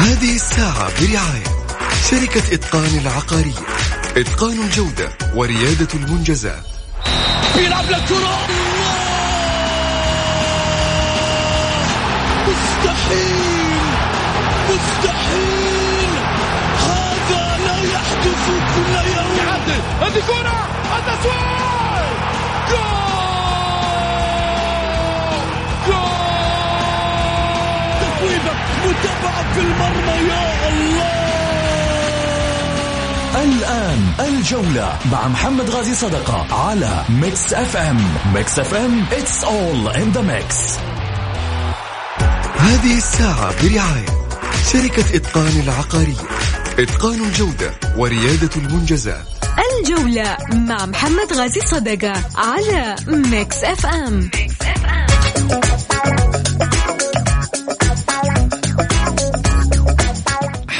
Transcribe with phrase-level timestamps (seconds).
[0.00, 1.44] هذه الساعة برعاية
[2.10, 3.66] شركة إتقان العقارية
[4.16, 6.64] إتقان الجودة وريادة المنجزات.
[7.56, 8.38] بيلعب للكرة
[12.48, 13.80] مستحيل
[14.70, 16.10] مستحيل
[16.78, 18.46] هذا لا يحدث
[18.76, 19.48] كل يوم
[20.02, 22.10] هذه كرة التسويق
[22.70, 22.99] جول!
[29.54, 31.10] في المرمى يا الله!
[33.42, 37.98] الآن الجولة مع محمد غازي صدقة على ميكس اف ام
[38.34, 40.78] ميكس اف ام it's all in the mix.
[42.58, 44.06] هذه الساعة برعاية
[44.72, 46.28] شركة إتقان العقارية.
[46.78, 49.24] إتقان الجودة وريادة المنجزات.
[49.80, 54.30] الجولة مع محمد غازي صدقة على ميكس اف ام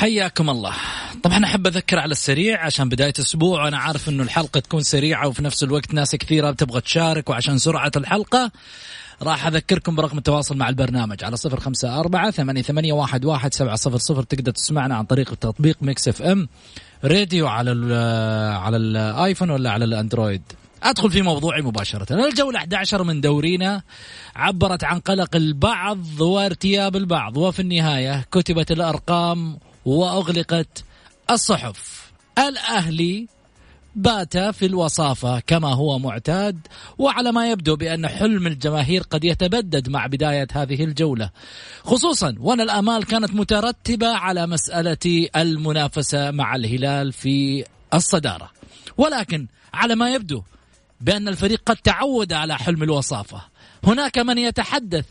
[0.01, 0.75] حياكم الله.
[1.23, 5.45] طبعا أحب أذكر على السريع عشان بداية أسبوع وأنا عارف إنه الحلقة تكون سريعة وفي
[5.45, 8.51] نفس الوقت ناس كثيرة بتبغى تشارك وعشان سرعة الحلقة
[9.23, 13.77] راح أذكركم برقم التواصل مع البرنامج على صفر خمسة أربعة ثمانية, ثمانية واحد, واحد سبعة
[13.77, 14.23] صفر صفر.
[14.23, 16.49] تقدر تسمعنا عن طريق تطبيق ميكس إف إم
[17.05, 17.93] راديو على ال
[18.57, 20.43] على الآيفون ولا على الأندرويد.
[20.83, 22.27] أدخل في موضوعي مباشرة.
[22.29, 23.83] الجوله 11 من دورينا
[24.37, 30.85] عبرت عن قلق البعض وارتياب البعض وفي النهاية كتبت الأرقام وأغلقت
[31.31, 32.11] الصحف.
[32.39, 33.27] الأهلي
[33.97, 36.67] بات في الوصافة كما هو معتاد
[36.99, 41.31] وعلى ما يبدو بأن حلم الجماهير قد يتبدد مع بداية هذه الجولة.
[41.85, 47.65] خصوصا وأن الآمال كانت مترتبة على مسألة المنافسة مع الهلال في
[47.95, 48.51] الصدارة.
[48.97, 50.43] ولكن على ما يبدو
[51.01, 53.41] بأن الفريق قد تعود على حلم الوصافة.
[53.85, 55.05] هناك من يتحدث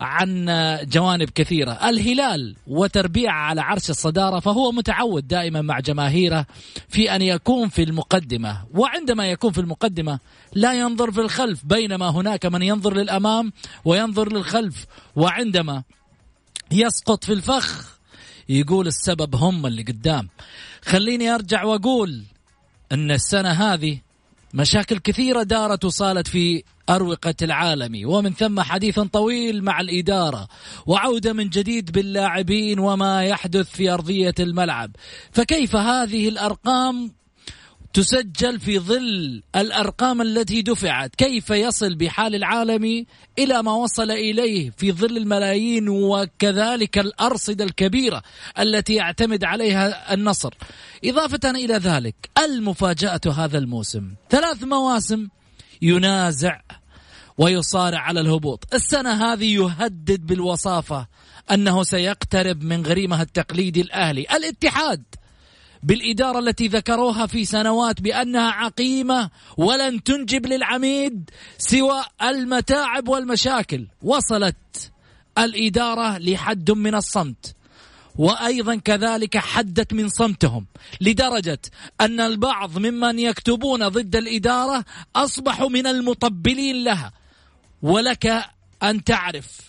[0.00, 0.46] عن
[0.82, 1.72] جوانب كثيرة.
[1.72, 6.46] الهلال وتربيع على عرش الصدارة فهو متعود دائما مع جماهيره
[6.88, 8.66] في أن يكون في المقدمة.
[8.74, 10.18] وعندما يكون في المقدمة
[10.52, 13.52] لا ينظر في الخلف بينما هناك من ينظر للأمام
[13.84, 14.86] وينظر للخلف.
[15.16, 15.82] وعندما
[16.70, 17.98] يسقط في الفخ
[18.48, 20.28] يقول السبب هم اللي قدام.
[20.84, 22.24] خليني أرجع وأقول
[22.92, 24.05] أن السنة هذه
[24.54, 28.08] مشاكل كثيرة دارت وصالت في أروقة العالم.
[28.08, 30.48] ومن ثم حديث طويل مع الإدارة
[30.86, 34.90] وعودة من جديد باللاعبين وما يحدث في أرضية الملعب.
[35.32, 37.12] فكيف هذه الأرقام
[37.96, 43.06] تسجل في ظل الأرقام التي دفعت، كيف يصل بحال العالمي
[43.38, 48.22] إلى ما وصل إليه في ظل الملايين وكذلك الأرصدة الكبيرة
[48.58, 50.54] التي يعتمد عليها النصر.
[51.04, 55.28] إضافة إلى ذلك المفاجأة هذا الموسم، ثلاث مواسم
[55.82, 56.60] ينازع
[57.38, 61.06] ويصارع على الهبوط، السنة هذه يهدد بالوصافة
[61.50, 65.02] أنه سيقترب من غريمة التقليدي الأهلي، الاتحاد
[65.86, 73.86] بالإدارة التي ذكروها في سنوات بأنها عقيمة ولن تنجب للعميد سوى المتاعب والمشاكل.
[74.02, 74.92] وصلت
[75.38, 77.54] الإدارة لحد من الصمت
[78.16, 80.66] وأيضا كذلك حدت من صمتهم
[81.00, 81.60] لدرجة
[82.00, 84.84] أن البعض ممن يكتبون ضد الإدارة
[85.16, 87.12] أصبحوا من المطبلين لها.
[87.82, 88.44] ولك
[88.82, 89.60] أن تعرف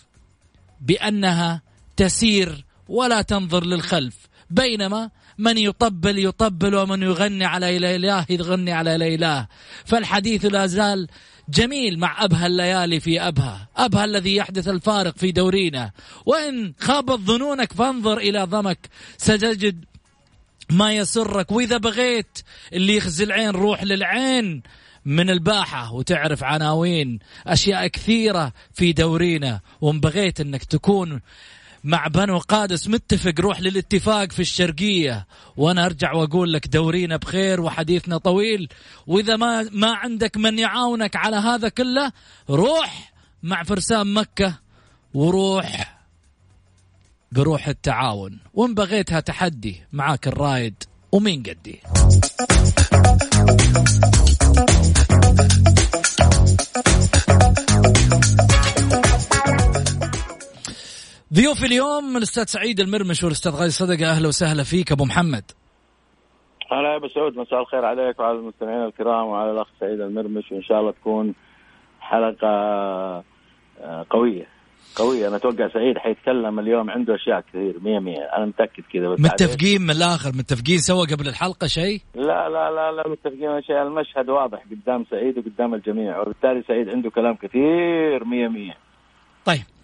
[0.80, 1.62] بأنها
[1.96, 4.16] تسير ولا تنظر للخلف
[4.50, 9.46] بينما من يطبل يطبل ومن يغني على إله يغني على إله
[9.84, 11.08] فالحديث لا زال
[11.48, 15.90] جميل مع أبها الليالي في أبها أبها الذي يحدث الفارق في دورينا.
[16.26, 19.84] وإن خابت ظنونك فانظر إلى ضمك ستجد
[20.70, 21.50] ما يسرك.
[21.52, 22.38] وإذا بغيت
[22.72, 24.62] اللي يخزي العين روح للعين
[25.04, 29.60] من الباحة وتعرف عناوين أشياء كثيرة في دورينا.
[29.80, 31.20] وإن بغيت أنك تكون
[31.84, 35.26] مع بنو قادس متفق روح للاتفاق في الشرقية.
[35.56, 38.68] وأنا أرجع وأقول لك دورينا بخير وحديثنا طويل.
[39.06, 42.12] وإذا ما, ما عندك من يعاونك على هذا كله
[42.50, 43.12] روح
[43.42, 44.58] مع فرسان مكة
[45.14, 45.98] وروح
[47.32, 48.38] بروح التعاون.
[48.54, 50.74] وإن بغيتها تحدي معاك الرايد
[51.12, 51.80] ومين قدي.
[61.38, 64.10] ضيوف اليوم الأستاذ سعيد المرمش والأستاذ غازي صدقة.
[64.10, 65.44] أهلا وسهلا فيك أبو محمد.
[66.72, 70.62] هلا يا أبو سعود مساء الخير عليك وعلى المستمعين الكرام وعلى الأخ سعيد المرمش وان
[70.62, 71.34] شاء الله تكون
[72.00, 74.46] حلقة آه، قوية.
[74.96, 75.28] قوية.
[75.28, 78.22] أنا أتوقع سعيد حيتكلم اليوم عنده أشياء كثير مية مية.
[78.36, 83.08] أنا متأكد كذا متفقين من الآخر؟ متفقين سوا قبل الحلقة شيء؟ لا لا لا لا
[83.08, 83.82] متفقين شيء.
[83.82, 88.76] المشهد واضح قدام سعيد وقدام الجميع وبالتالي سعيد عنده كلام كثير مية مية.
[89.44, 89.77] طيب.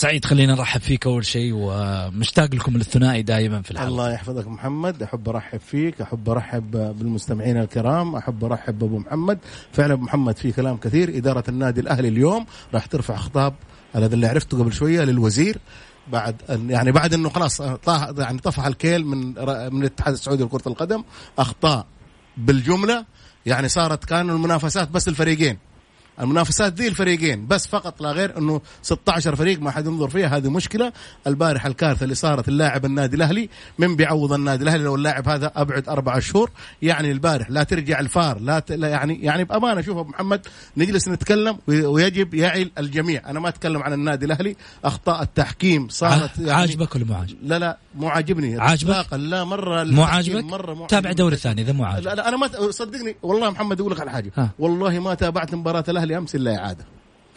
[0.00, 3.88] سعيد خلينا نرحب فيك أول شيء ومشتاق لكم الثنائي دائما في الحلقة.
[3.88, 9.38] الله يحفظك محمد أحب أرحب فيك أحب أرحب بالمستمعين الكرام أحب أرحب بأبو محمد.
[9.72, 11.16] فعلا أبو محمد في كلام كثير.
[11.16, 13.54] إدارة النادي الأهلي اليوم راح ترفع خطاب
[13.92, 15.58] هذا اللي عرفته قبل شوية للوزير
[16.12, 16.36] بعد
[16.68, 19.26] يعني بعد إنه خلاص طاح يعني طفح الكيل من
[19.72, 21.04] من الاتحاد السعودي لكرة القدم
[21.38, 21.86] أخطاء
[22.36, 23.04] بالجملة
[23.46, 25.58] يعني صارت كانوا المنافسات بس الفريقين.
[26.20, 30.50] المنافسات ذي الفريقين بس فقط لا غير إنه 16 فريق ما حد ينظر فيها هذه
[30.50, 30.92] مشكلة
[31.26, 35.88] البارح الكارثة اللي صارت اللاعب النادي الأهلي من بيعوض النادي الأهلي لو اللاعب هذا أبعد
[35.88, 36.50] أربع شهور
[36.82, 38.72] يعني البارح لا ترجع الفار لا, ت...
[38.72, 40.46] لا يعني يعني بأمانة شوف ابو محمد
[40.76, 46.52] نجلس نتكلم ويجب يعي الجميع أنا ما أتكلم عن النادي الأهلي أخطاء التحكيم صارت يعني
[46.52, 50.86] عاجبك ولا مو عاجبك؟ لا لا مو عاجبني عاجبك؟ لا مرة مو عاجبك؟ مرة مو
[50.86, 54.00] تابع دوري ثاني إذا مو عاجبك لا, لا أنا ما صدقني والله محمد أقول لك
[54.00, 54.50] على حاجة ها.
[54.58, 56.84] والله ما تابعت مباراة الأهلي أمس إلا إعادة.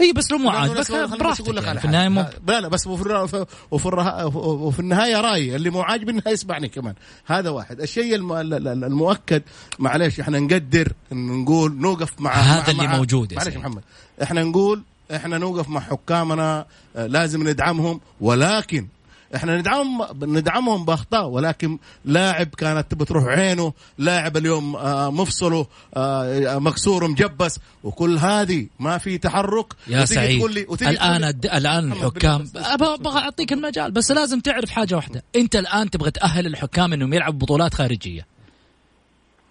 [0.01, 3.89] إي بس لو مو عاجبك براحتك يعني في النهاية مو لا لا بس وفي وفي,
[4.37, 6.93] وفي النهاية رأيي اللي مو عاجب انه يسمعني كمان.
[7.25, 7.81] هذا واحد.
[7.81, 9.43] الشيء المؤكد
[9.79, 13.83] معلش إحنا نقدر نقول نوقف مع هذا مع اللي مع موجود معلش محمد.
[14.23, 14.83] إحنا نقول
[15.15, 16.65] إحنا نوقف مع حكامنا
[16.95, 18.87] لازم ندعمهم ولكن
[19.35, 24.71] إحنا ندعم ندعمهم باخطاء ولكن لاعب كانت تبى تروح عينه لاعب اليوم
[25.19, 25.67] مفصله
[26.57, 29.73] مكسور مجبس وكل هذه ما في تحرك.
[29.87, 31.45] يا سعيد تقول لي الآن الد...
[31.45, 35.23] الآن الحكام أبغى أعطيك المجال بس لازم تعرف حاجة واحدة.
[35.35, 38.25] أنت الآن تبغى تأهل الحكام إنهم يلعبوا بطولات خارجية.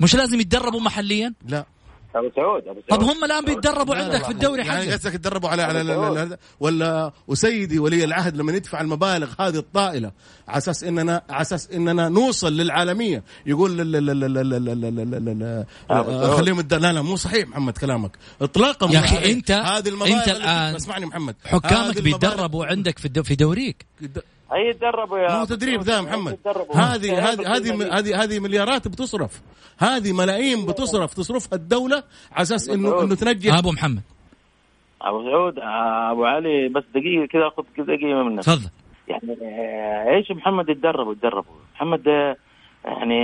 [0.00, 1.67] مش لازم يتدربوا محليا؟ لا.
[2.14, 5.62] ابو سعود ابو سعود طب هم الان بيتدربوا عندك في الدوري يعني قصدك يتدربوا على
[5.62, 10.12] على ولا وسيدي ولي العهد لما ندفع المبالغ هذه الطائله
[10.49, 15.67] على أساس اننا على أساس اننا نوصل للعالميه يقول لا لا لا لا لا لا
[15.88, 20.29] لا خليهم لا لا مو صحيح محمد كلامك اطلاقا يا أخي انت هذه المبالغ انت
[20.29, 23.87] الان اسمعني محمد حكامك بيتدربوا عندك في في دوريك
[24.54, 26.38] اي يتدربوا يا مو تدريب ذا محمد.
[26.75, 29.43] هذه هذه هذه هذه هذه مليارات بتصرف.
[29.78, 31.14] هذه ملايين بتصرف.
[31.14, 32.02] تصرفها الدولة
[32.32, 33.58] على أساس انه إنه تنجح.
[33.58, 34.02] أبو محمد.
[35.02, 35.58] أبو سعود
[36.12, 38.44] أبو علي بس دقيقة كذا اخذ دقيقة منك.
[38.44, 38.70] تفضل.
[39.08, 39.37] يعني
[40.16, 42.06] إيش محمد؟ يتدربوا يتدربوا محمد
[42.84, 43.20] يعني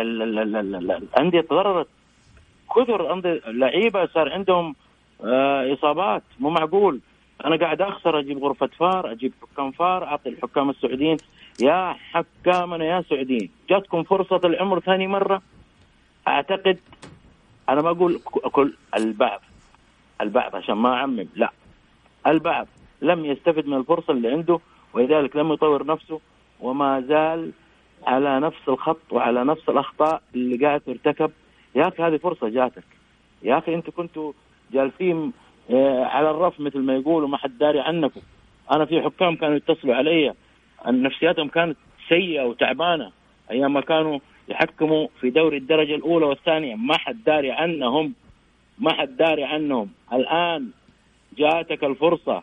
[0.00, 1.88] الأندية تضررت.
[2.76, 4.74] كثر لعيبة صار عندهم
[5.74, 6.22] إصابات.
[6.40, 7.00] مو معقول.
[7.44, 11.16] أنا قاعد أخسر أجيب غرفة فار أجيب حكام فار أعطي الحكام السعوديين.
[11.62, 15.42] يا حكامنا يا سعوديين جاتكم فرصة العمر ثاني مرة؟
[16.28, 16.78] أعتقد
[17.68, 18.20] أنا ما أقول
[18.52, 19.40] كل البعض
[20.20, 21.52] البعض عشان ما أعمم لا.
[22.26, 22.66] البعض
[23.02, 24.58] لم يستفد من الفرصة اللي عنده
[24.94, 26.20] ولذلك لم يطور نفسه
[26.60, 27.52] وما زال
[28.06, 31.30] على نفس الخط وعلى نفس الأخطاء اللي قاعد ترتكب.
[31.74, 32.84] يا أخي هذه فرصة جاتك.
[33.42, 34.32] يا أخي أنتم كنتوا
[34.72, 35.32] جالسين
[35.70, 38.20] على الرف مثل ما يقولوا ما حد داري عنكم.
[38.72, 40.34] أنا في حكام كانوا يتصلوا علي.
[40.86, 41.76] نفسياتهم كانت
[42.08, 43.10] سيئة وتعبانة
[43.50, 44.18] أيام ما كانوا
[44.48, 46.74] يحكموا في دوري الدرجة الأولى والثانية.
[46.74, 48.14] ما حد داري عنهم.
[48.78, 49.88] ما حد داري عنهم.
[50.12, 50.70] الآن
[51.38, 52.42] جاتك الفرصة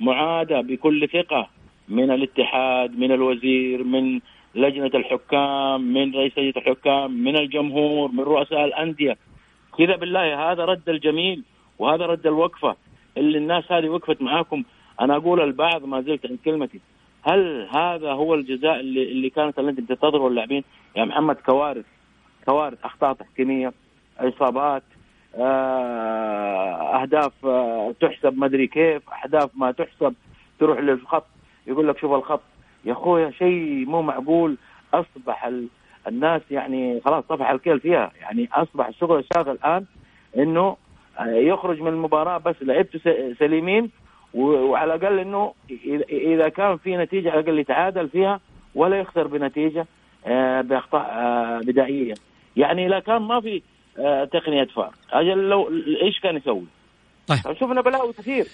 [0.00, 1.48] معادة بكل ثقة
[1.88, 4.20] من الاتحاد من الوزير من
[4.54, 9.16] لجنة الحكام من رئيس لجنة الحكام من الجمهور من رؤساء الأندية.
[9.78, 11.42] كذا بالله هذا رد الجميل.
[11.78, 12.76] وهذا رد الوقفة
[13.16, 14.64] اللي الناس هذه وقفت معاكم.
[15.00, 16.80] أنا أقول البعض ما زلت عند كلمتي.
[17.22, 20.64] هل هذا هو الجزاء اللي اللي كانت التي تنتظره اللاعبين؟
[20.96, 21.84] يا محمد كوارث.
[22.44, 23.72] كوارث أخطاء تحكيمية
[24.18, 24.82] إصابات
[26.94, 27.32] أهداف
[28.00, 30.14] تحسب ما أدري كيف أهداف ما تحسب
[30.60, 31.26] تروح للخط
[31.66, 32.42] يقول لك شوف الخط.
[32.84, 34.56] يا أخويا شيء مو معقول.
[34.94, 35.50] أصبح
[36.08, 38.12] الناس يعني خلاص طفح الكيل فيها.
[38.20, 39.84] يعني أصبح الشغل الشاغل الآن
[40.36, 40.76] إنه
[41.26, 43.90] يخرج من المباراة بس لعبته سليمين
[44.34, 45.54] وعلى الأقل إنه
[46.10, 48.40] اذا كان في نتيجة على الأقل يتعادل فيها
[48.74, 49.86] ولا يخسر بنتيجة
[50.60, 51.08] بأخطاء
[51.62, 52.14] بدائية.
[52.56, 53.62] يعني لا كان ما في
[54.32, 55.70] تقنية فار أجل لو
[56.02, 56.66] إيش كان يسوي؟
[57.26, 57.38] طيب.
[57.38, 58.46] شفنا بلاوي كثير.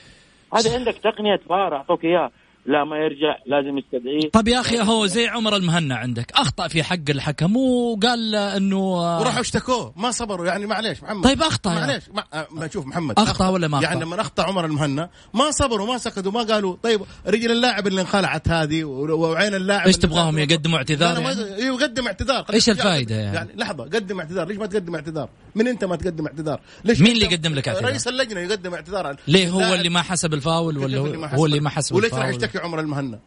[0.54, 2.30] هذا عندك تقنية فار أعطوك إياها.
[2.66, 4.30] لا ما يرجع لازم يستدعيه.
[4.33, 8.78] طب يا أخي هو زي عمر المهنا عندك أخطأ في حق الحكم وقال إنه
[9.18, 11.25] وراحوا اشتكوه ما صبروا يعني معليش محمد.
[11.25, 13.49] طيب أخطأ معليش ما, ما شوف محمد أخطأ, أخطأ.
[13.49, 17.00] ولا ما أخطأ؟ يعني لما أخطأ عمر المهنا ما صبروا ما سكتوا ما قالوا طيب
[17.26, 22.47] رجل اللاعب اللي انخلعت هذه وعين اللاعب إيش تبغاهم؟ يقدموا اعتذار يعني؟ يقدم اعتذار.
[22.52, 24.49] إيش الفائده يعني؟ يعني لحظة قدم اعتذار.
[24.49, 27.90] ليش ما تقدم اعتذار؟ من أنت ما تقدم اعتذار؟ ليش مين اللي يقدم لك اعتذار؟
[27.90, 29.16] رئيس اللجنة يقدم اعتذار.
[29.28, 32.53] ليه هو اللي ما حسب الفاول ولا هو, هو اللي ما حسب وليش راح يشتكي؟
[32.58, 33.18] عمر المهنا.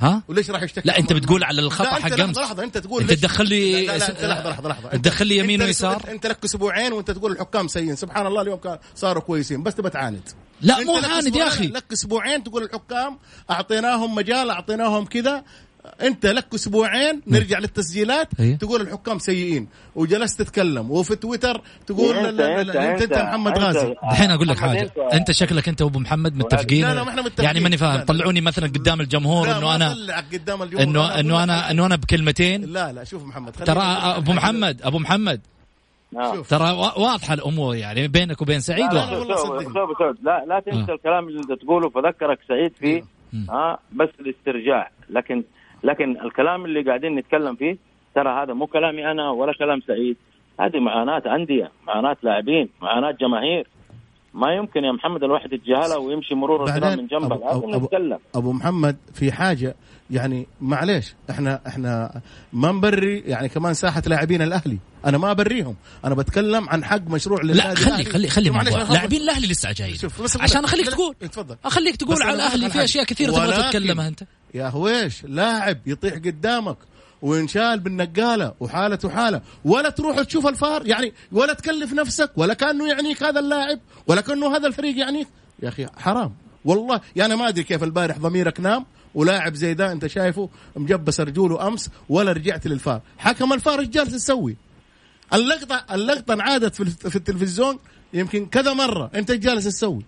[0.00, 2.38] ها؟ وليش راح يشتكي لا أنت بتقول؟ على الخطأ حق أمس.
[2.38, 4.88] لحظة أنت تقول أنت تدخل لي لا لا انت لحظة لحظة لحظة.
[4.88, 7.96] تدخل لي يمين ويسار؟ أنت لك أسبوعين وأنت تقول الحكام سيئين.
[7.96, 8.60] سبحان الله اليوم
[8.94, 10.28] صاروا كويسين بس تبى تعاند.
[10.60, 11.66] لا مو عاند يا أخي.
[11.66, 13.18] لك أسبوعين تقول الحكام
[13.50, 15.44] أعطيناهم مجال أعطيناهم كذا.
[16.02, 18.56] انت لك أسبوعين نرجع للتسجيلات إيه.
[18.58, 23.58] تقول الحكام سيئين وجلست تتكلم وفي تويتر تقول إيه، لا- لا- لا- انت أنت محمد
[23.58, 27.10] غازي الحين أقول لك حاجة أنت- أنت شكلك أنت وابو محمد متفقين لا، لا، ما
[27.10, 27.44] إحنا متفقين.
[27.44, 28.00] يعني ماني فاهم.
[28.04, 29.94] طلعوني مثلا قدام الجمهور إنه أنا
[30.32, 31.70] قدام الجمهور انه إنه أنا.
[31.70, 34.32] إنه أنا بكلمتين لا لا شوف محمد ترى أبو.
[34.32, 35.40] محمد أبو محمد
[36.16, 36.42] آه.
[36.42, 39.24] ترى وا- واضحة الأمور يعني بينك وبين سعيد لا، لا،
[40.22, 40.94] لا لا تنسى آه.
[40.94, 43.02] الكلام اللي أنت تقوله فذكرك سعيد فيه.
[43.50, 45.42] ها بس الاسترجاع لكن
[45.84, 47.76] لكن الكلام اللي قاعدين نتكلم فيه
[48.14, 50.16] ترى هذا مو كلامي أنا ولا كلام سعيد.
[50.60, 53.66] هذه معاناة أندية معاناة لاعبين معاناة جماهير.
[54.34, 57.36] ما يمكن يا محمد الواحد يتجاهلها ويمشي مرور الكرام بعدين من جنبه.
[57.36, 58.18] أبو, أبو, لازم أبو, نتكلم.
[58.34, 59.74] أبو محمد في حاجة
[60.10, 62.20] يعني معليش إحنا إحنا
[62.52, 64.78] ما نبري يعني كمان ساحة لاعبين الأهلي.
[65.06, 65.76] أنا ما أبريهم.
[66.04, 68.04] أنا بتكلم عن حق مشروع للنادي لا خلي الأهلي.
[68.04, 68.86] خلي خلي معليش، موضوع.
[68.86, 69.96] أنا لاعبين الأهلي لسه جايين.
[69.96, 71.56] شوف بس أقول عشان أخليك تقول اتفضل.
[71.64, 72.84] أخليك تقول على الأهلي في حاجة.
[72.84, 74.22] أشياء كثيرة تبغى تتكلمها أنت.
[74.54, 76.76] يا هويش لاعب يطيح قدامك.
[77.22, 83.22] وينشال بالنقالة وحالته حاله ولا تروح تشوف الفار يعني ولا تكلف نفسك ولا كأنه يعنيك
[83.22, 85.28] هذا اللاعب ولا كأنه هذا الفريق يعنيك.
[85.62, 86.34] يا أخي حرام.
[86.64, 91.66] والله يعني ما أدري كيف البارح ضميرك نام ولاعب زي ده أنت شايفه مجبس رجوله
[91.68, 93.00] أمس ولا رجعت للفار.
[93.18, 94.56] حكم الفار إيش جالس تسوي
[95.34, 96.74] اللقطة اللقطة انعادت
[97.08, 97.78] في التلفزيون
[98.12, 99.10] يمكن كذا مرة.
[99.14, 100.04] أنت جالس تسوي؟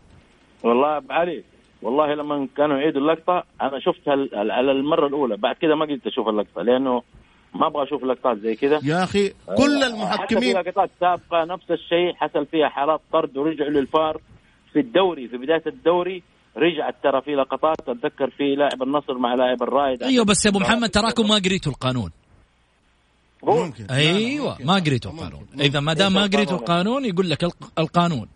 [0.63, 1.45] والله علي
[1.85, 5.37] والله لما كانوا يعيدوا اللقطة أنا شفتها على المرة الأولى.
[5.37, 7.03] بعد كده ما قدرت أشوف اللقطة لأنه
[7.55, 8.81] ما أبغى أشوف لقطات زي كده.
[8.85, 9.35] يا أخي كل
[9.83, 14.21] حتى المحكمين في لقطات سابقة نفس الشيء حصل فيها حالات طرد ورجعوا للفار.
[14.73, 16.23] في الدوري في بداية الدوري
[16.57, 17.77] رجعت ترى في لقطات.
[17.89, 20.03] أتذكر في لاعب النصر مع لاعب الرائد.
[20.03, 22.11] أيوه بس يا أبو محمد تراكم ما قريتوا القانون.
[23.43, 23.87] ممكن.
[23.91, 24.67] أيوه ممكن.
[24.67, 25.13] ما قريتوا.
[25.13, 25.47] القانون.
[25.61, 26.27] إذا ما دام ما.
[26.27, 28.29] قريتوا القانون يقول لك الق- القانون.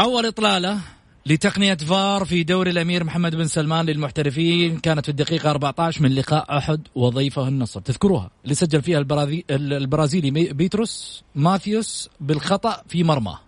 [0.00, 0.78] أول إطلالة
[1.26, 6.58] لتقنية فار في دوري الأمير محمد بن سلمان للمحترفين كانت في الدقيقة 14 من لقاء
[6.58, 7.80] أحد وضيفه النصر.
[7.80, 13.40] تذكروها اللي سجل فيها البرازي- البرازيلي بيتروس ماثيوس بالخطأ في مرماه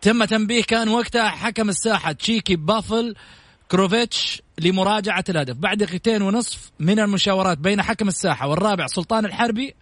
[0.00, 3.14] تم تنبيه كان وقتها حكم الساحة تشيكي بافل
[3.70, 5.56] كروفيتش لمراجعة الهدف.
[5.56, 9.74] بعد دقيقتين ونصف من المشاورات بين حكم الساحة والرابع سلطان الحربي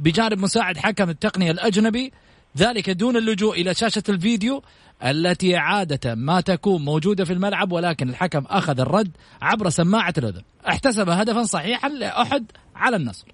[0.00, 2.12] بجانب مساعد حكم التقنية الأجنبي
[2.58, 4.62] ذلك دون اللجوء إلى شاشة الفيديو
[5.04, 10.42] التي عادة ما تكون موجودة في الملعب ولكن الحكم أخذ الرد عبر سماعة الأذن.
[10.68, 13.26] احتسب هدفا صحيحا لأحد على النصر.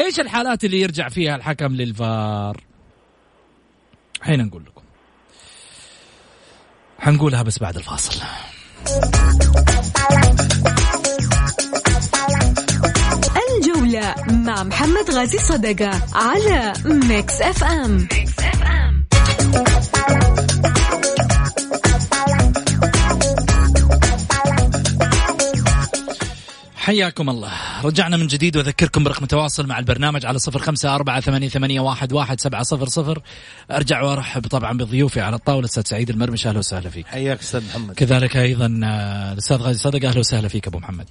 [0.00, 2.64] إيش الحالات اللي يرجع فيها الحكم للفار؟
[4.20, 4.82] حنقول لكم.
[6.98, 8.20] حنقولها بس بعد الفاصل.
[13.92, 18.08] الجولة مع محمد غازي صدقة على ميكس اف ام
[26.76, 27.52] حياكم الله.
[27.84, 32.12] رجعنا من جديد وأذكركم برقم التواصل مع البرنامج على صفر خمسة أربعة ثمانية, ثمانية واحد,
[32.12, 33.22] واحد سبعة صفر صفر.
[33.70, 37.06] أرجع وأرحب طبعا بضيوفي على الطاولة أستاذ سعيد المرمش أهلا وسهلا فيك.
[37.06, 37.94] حياك أستاذ محمد.
[37.94, 41.08] كذلك أيضا آه، الأستاذ غازي صدقة أهلا وسهلا فيك أبو محمد.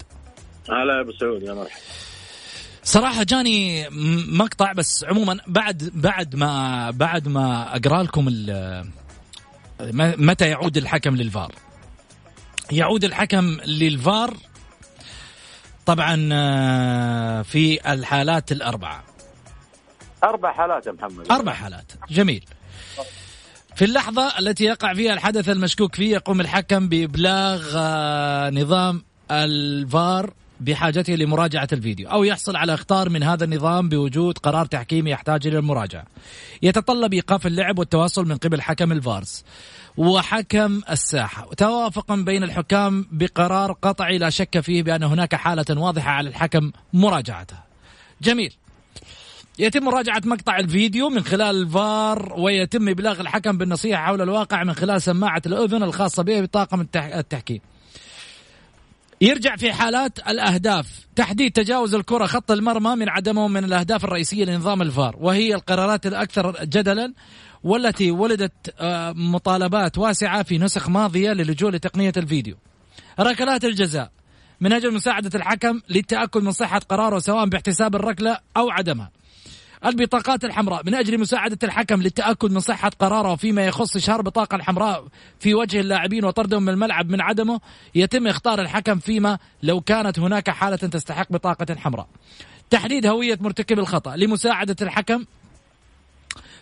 [0.70, 2.11] هلا أبو سعود يا مرحبا.
[2.84, 3.90] صراحة جاني
[4.38, 8.26] مقطع بس عموما بعد بعد ما بعد ما أقرأ لكم
[10.28, 11.56] متى يعود الحكم للفار.
[12.72, 14.38] يعود الحكم للفار
[15.86, 19.04] طبعا آه، في الحالات الأربعة.
[20.24, 21.32] أربع حالات يا محمد.
[21.32, 21.92] أربع حالات.
[22.10, 22.46] جميل.
[23.76, 31.14] في اللحظة التي يقع فيها الحدث المشكوك فيه يقوم الحكم بإبلاغ آه، نظام الفار بحاجته
[31.14, 36.06] لمراجعة الفيديو أو يحصل على اختار من هذا النظام بوجود قرار تحكيمي يحتاج إلى المراجعة.
[36.62, 39.44] يتطلب إيقاف اللعب والتواصل من قبل حكم الفارس
[39.98, 41.50] وحكم الساحة.
[41.58, 47.64] توافقا بين الحكام بقرار قطعي لا شك فيه بأن هناك حالة واضحة على الحكم مراجعتها.
[48.22, 48.54] جميل.
[49.60, 55.02] يتم مراجعة مقطع الفيديو من خلال الفار ويتم إبلاغ الحكم بالنصيحة حول الواقع من خلال
[55.02, 57.60] سماعة الأذن الخاصة به بطاقم التح- التحكيم.
[59.22, 61.08] يرجع في حالات الأهداف.
[61.16, 65.16] تحديد تجاوز الكرة خط المرمى من عدمه من الأهداف الرئيسية لنظام الفار.
[65.20, 67.14] وهي القرارات الأكثر جدلا
[67.64, 72.56] والتي ولدت آه، مطالبات واسعة في نسخ ماضية للجوء لتقنية الفيديو.
[73.20, 74.12] ركلات الجزاء.
[74.62, 79.12] من أجل مساعدة الحكم للتأكد من صحة قراره سواء باحتساب الركلة أو عدمها.
[79.86, 85.08] البطاقات الحمراء من أجل مساعدة الحكم للتأكد من صحة قراره فيما يخص إشهار بطاقة الحمراء
[85.40, 87.60] في وجه اللاعبين وطردهم من الملعب من عدمه
[87.96, 92.08] يتم إختار الحكم فيما لو كانت هناك حالة تستحق بطاقة حمراء
[92.70, 95.26] تحديد هوية مرتكب الخطأ لمساعدة الحكم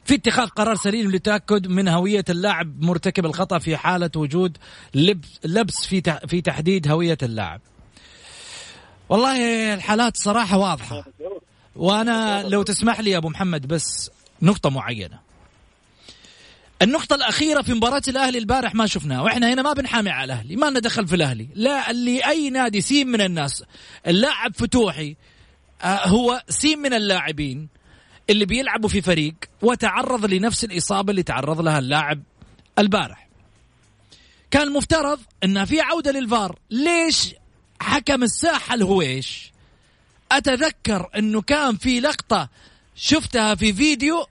[0.06, 4.58] في اتخاذ قرار سليم للتأكد من هوية اللاعب مرتكب الخطأ في حالة وجود
[4.96, 7.62] لبس لبس في في تحديد هوية اللاعب.
[9.10, 11.06] والله الحالات صراحة واضحة.
[11.80, 15.20] وأنا لو تسمح لي يا أبو محمد بس نقطة معينة.
[16.82, 20.66] النقطة الأخيرة في مباراة الأهلي البارح ما شفناها وإحنا هنا ما بنحامي على الأهلي ما
[20.66, 21.48] لنا دخل في الأهلي.
[21.56, 23.64] لا اللي أي نادي سين من الناس.
[24.08, 25.16] اللاعب فتوحي
[25.82, 27.68] آه هو سين من اللاعبين
[28.30, 32.24] اللي بيلعبوا في فريق وتعرض لنفس الإصابة اللي تعرض لها اللاعب
[32.80, 33.30] البارح.
[34.52, 36.60] كان المفترض أنها في عودة للفار.
[36.70, 37.36] ليش
[37.82, 39.52] حكم الساحة الهويش؟
[40.32, 42.50] أتذكر أنه كان في لقطة
[42.96, 44.26] شفتها في فيديو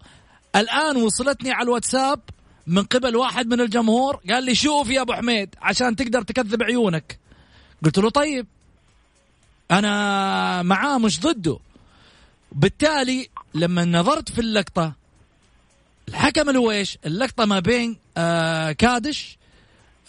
[0.56, 2.20] الآن وصلتني على الواتساب
[2.66, 7.18] من قبل واحد من الجمهور قال لي شوف يا أبو حميد عشان تقدر تكذب عيونك.
[7.84, 8.46] قلت له طيب
[9.70, 11.58] أنا معاه مش ضده.
[12.52, 14.92] بالتالي لما نظرت في اللقطة
[16.08, 19.38] الحكم الهويش اللقطة ما بين آه كادش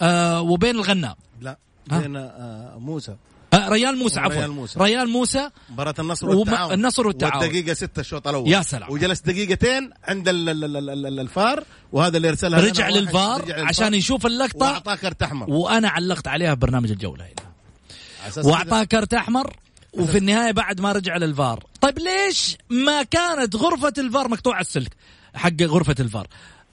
[0.02, 3.16] آه وبين الغنام لا بين آه موسى.
[3.54, 4.36] آه ريال موسى عفوا.
[4.36, 4.80] ريال موسى.
[4.80, 6.74] ريال موسى مباراة النصر والتعاون.
[6.74, 7.44] النصر والتعاون.
[7.44, 8.52] والدقيقة ستة الشوط الأول.
[8.52, 8.92] يا سلام.
[8.92, 13.68] وجلس دقيقتين عند ال ال ال ال ال الفار وهذا اللي أرسلها رجع للفار رجع
[13.68, 14.66] عشان يشوف اللقطة.
[14.66, 15.50] وأعطاه كرت أحمر.
[15.50, 18.46] وأنا علقت عليها في برنامج الجولة هنا.
[18.46, 19.56] وأعطاه كرت أحمر
[19.94, 21.64] وفي النهاية بعد ما رجع للفار.
[21.82, 24.92] طيب ليش ما كانت غرفة الفار مقطوع السلك؟
[25.34, 26.28] حق غرفة الفار.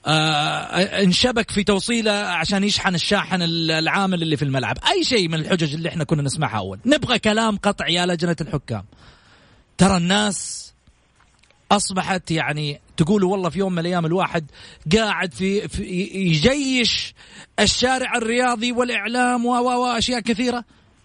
[0.05, 4.77] انشبك في توصيله عشان يشحن الشاحن العامل اللي في الملعب.
[4.91, 6.79] أي شيء من الحجج اللي إحنا كنا نسمعها أول.
[6.85, 8.85] نبغى كلام قطع يا لجنة الحكام.
[9.77, 10.67] ترى الناس
[11.71, 14.45] أصبحت يعني تقول والله في يوم من الأيام الواحد
[14.95, 17.13] قاعد في, في يجيش
[17.59, 20.63] الشارع الرياضي والإعلام وأشياء كثيرة.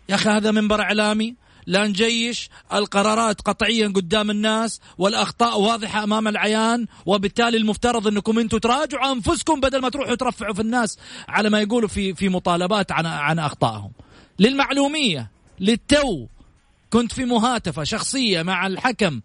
[0.08, 1.34] يا أخي هذا منبر إعلامي.
[1.66, 9.12] لا نجيش القرارات قطعيا قدام الناس والأخطاء واضحة أمام العيان وبالتالي المفترض أنكم أنتم تراجعوا
[9.12, 13.38] أنفسكم بدل ما تروحوا ترفعوا في الناس على ما يقولوا في في مطالبات عن عن
[13.38, 13.92] أخطائهم.
[14.38, 16.26] للمعلومية للتو.
[16.90, 19.20] كنت في مهاتفة شخصية مع الحكم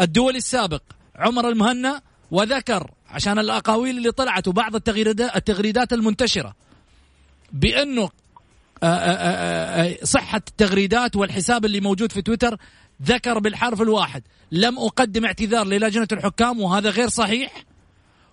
[0.00, 0.82] الدولي السابق
[1.16, 6.54] عمر المهنا وذكر عشان الأقاويل اللي طلعت وبعض التغريدات, التغريدات المنتشرة
[10.02, 12.56] صحة التغريدات والحساب اللي موجود في تويتر
[13.02, 14.22] ذكر بالحرف الواحد.
[14.52, 17.64] لم أقدم اعتذار للجنة الحكام وهذا غير صحيح.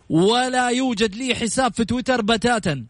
[0.10, 2.86] ولا يوجد لي حساب في تويتر بتاتا.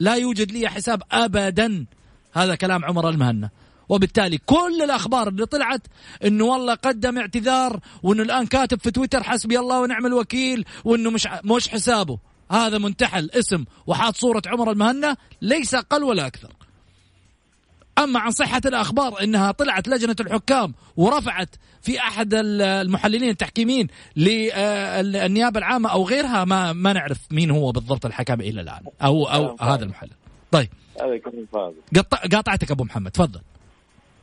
[0.00, 1.86] لا يوجد لي حساب ابدا.
[2.32, 3.50] هذا كلام عمر المهنا
[3.88, 5.80] وبالتالي كل الأخبار اللي طلعت
[6.24, 11.28] إنه والله قدم اعتذار وإنه الآن كاتب في تويتر حسبي الله ونعم الوكيل وإنه مش
[11.44, 12.18] مش حسابه.
[12.50, 16.52] هذا منتحل اسم وحاط صورة عمر المهنا ليس أقل ولا أكثر.
[17.98, 21.48] أما عن صحة الأخبار إنها طلعت لجنة الحكام ورفعت
[21.82, 28.06] في أحد ال- المحللين التحكيميين للنيابة العامة أو غيرها ما ما نعرف مين هو بالضبط
[28.06, 30.10] الحكم إلى الآن أو أو كلام هذا المحلل.
[30.50, 30.68] طيب.
[31.02, 32.14] هذا كلام فاضي قط...
[32.14, 33.40] قاطعتك أبو محمد تفضل.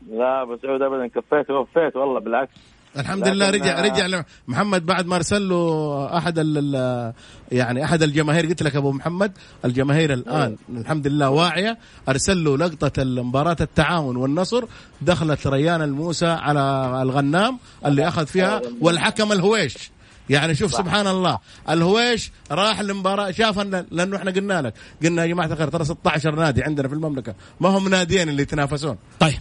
[0.10, 2.52] لا ابو سعود ابدا كفيت ووفيت والله بالعكس.
[2.98, 7.14] الحمد لله رجع رجع ل- محمد بعد ما أرسل له أحد ال ال-
[7.52, 9.32] يعني أحد الجماهير قلت لك أبو محمد
[9.66, 11.78] الجماهير الآن الحمد لله واعية
[12.10, 14.64] أرسل له لقطة مباراة التعاون والنصر
[15.02, 16.62] دخلت ريان الموسى على
[17.02, 19.92] الغنام اللي أخذ فيها والحكم الهويش.
[20.30, 23.60] يعني شوف سبحان الله الهويش راح المباراه شاف
[23.92, 24.74] لأنه إحنا قلنا لك
[25.04, 28.98] قلنا يا جماعة الخير ترى 16 نادي عندنا في المملكة ما هم ناديين اللي يتنافسون.
[29.20, 29.40] طيب.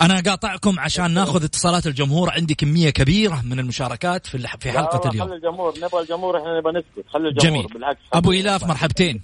[0.00, 2.30] أنا قاطعكم عشان ناخذ اتصالات الجمهور.
[2.30, 5.28] عندي كمية كبيرة من المشاركات في في حلقة اليوم.
[5.28, 5.74] خلي الجمهور.
[5.78, 7.08] نبغى الجمهور إحنا نبغى نسكت.
[7.08, 7.74] خلي الجمهور جميل.
[7.74, 9.22] بالعكس أبو إلاف مرحبتين.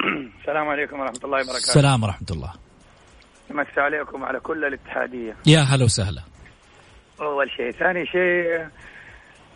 [0.40, 1.56] السلام عليكم ورحمة الله وبركاته.
[1.56, 2.52] السلام ورحمة الله.
[3.50, 5.36] مسي عليكم على كل الاتحادية.
[5.46, 6.22] يا هلا وسهلا.
[7.20, 8.68] أول شيء ثاني شيء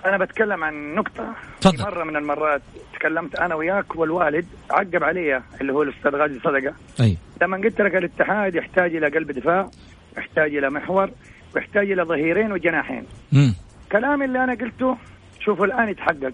[0.06, 1.34] أنا بتكلم عن نقطة.
[1.60, 1.82] تفضل.
[1.82, 2.62] مرة من المرات
[2.94, 6.74] تكلمت أنا وياك والوالد عقب علي اللي هو الأستاذ غازي صدقة.
[7.00, 7.16] أي.
[7.42, 9.70] لما قلت لك الاتحاد يحتاج إلى قلب دفاع
[10.18, 11.10] يحتاج إلى محور
[11.54, 13.06] ويحتاج إلى ظهيرين وجناحين.
[13.32, 13.54] امم
[13.92, 14.96] كلامي اللي أنا قلته
[15.40, 16.32] شوفوا الآن يتحقق.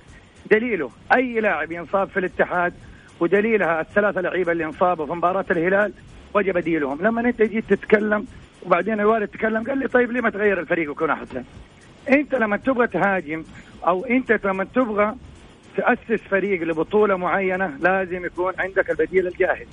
[0.50, 2.74] دليله أي لاعب ينصاب في الاتحاد
[3.20, 5.92] ودليلها الثلاثة لعيبة اللي انصابوا في مباراة الهلال
[6.34, 8.26] وجب بديلهم لما أنت جيت تتكلم
[8.66, 11.44] وبعدين الوالد تكلم قال لي طيب ليه ما تغير الفريق ويكون أحسن؟
[12.08, 13.44] أنت لما تبغى تهاجم
[13.86, 15.14] أو أنت لما تبغى
[15.76, 19.66] تأسس فريق لبطولة معينة لازم يكون عندك البديل الجاهز.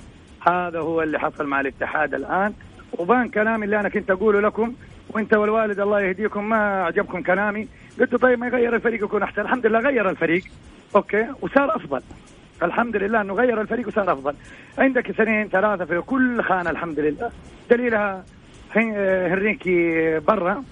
[0.48, 2.52] هذا هو اللي حصل مع الاتحاد الآن.
[2.98, 4.72] وبان كلامي اللي أنا كنت أقوله لكم
[5.10, 7.68] وأنت والوالد الله يهديكم ما عجبكم كلامي.
[8.00, 9.42] قلت طيب ما يغير الفريق يكون أحسن.
[9.42, 10.44] الحمد لله غير الفريق.
[10.96, 12.00] أوكي؟ وصار أفضل.
[12.62, 14.34] الحمد لله إنه غير الفريق وصار أفضل.
[14.78, 17.30] عندك اثنين ثلاثة في كل خانة الحمد لله.
[17.70, 18.24] دليلها
[18.76, 18.94] هن-
[19.32, 20.62] هنريكي برا.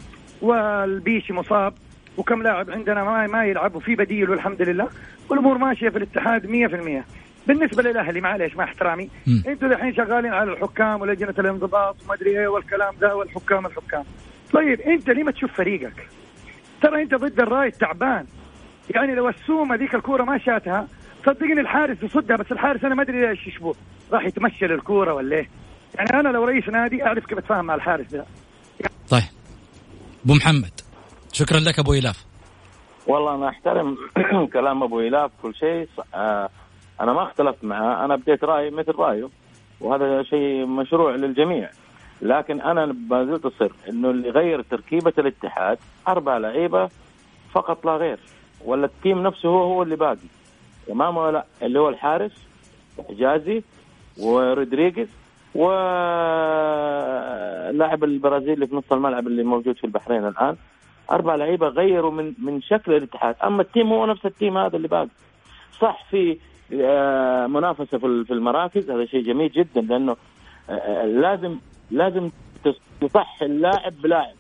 [0.45, 1.75] والبيشي مصاب
[2.17, 4.89] وكم لاعب عندنا ما ما يلعب وفي بديل والحمد لله.
[5.31, 7.05] والأمور ماشية في الاتحاد 100%
[7.47, 9.11] بالنسبة للأهلي معليش مع احترامي.
[9.47, 14.05] أنتوا الحين شغالين على الحكام ولجنة الانضباط وما أدري إيه والكلام ده والحكام الحكام.
[14.53, 16.09] طيب أنت ليه ما تشوف فريقك؟
[16.83, 18.27] ترى أنت ضد الرايد تعبان
[18.91, 20.89] يعني لو السومة ذيك الكورة ما شاتها
[21.27, 23.75] صدقني الحارس يصدها بس الحارس أنا ما أدري إيش يشبه.
[24.13, 25.49] راح يتمشى للكورة ولا إيه؟
[25.95, 28.25] يعني أنا لو رئيس نادي أعرف كيف أتفاهم مع الحارس ده.
[29.11, 29.34] طيب.
[30.25, 30.81] أبو محمد.
[31.33, 32.25] شكرا لك أبو إلاف.
[33.07, 33.97] والله أنا أحترم
[34.53, 35.89] كلام أبو إلاف كل شيء.
[36.15, 36.49] آه
[37.01, 39.29] أنا ما اختلفت معاه أنا بديت رايي مثل رأيه
[39.81, 41.71] وهذا شيء مشروع للجميع.
[42.23, 46.89] لكن أنا ما زلت أصر إنه اللي غير تركيبة الاتحاد أربع لعيبة
[47.53, 48.19] فقط لا غير
[48.65, 50.29] ولا التيم نفسه هو هو اللي باقي.
[50.87, 52.33] تمام ولا لا اللي هو الحارس
[53.09, 53.63] حجازي
[54.19, 55.09] ورودريغيز
[56.75, 60.57] واللاعب البرازيلي اللي في نص الملعب اللي موجود في البحرين الآن.
[61.11, 63.37] أربع لعيبة غيروا من من شكل الاتحاد.
[63.45, 65.09] أما ال team هو نفس ال team هذا اللي باقي.
[65.81, 66.39] صح في
[66.81, 68.91] آه، منافسة في ال- في المراكز.
[68.91, 70.17] هذا شيء جميل جدا لأنه
[70.71, 71.57] آه، لازم
[71.91, 72.29] لازم
[72.65, 74.35] تص- تصحي اللاعب بلاعب.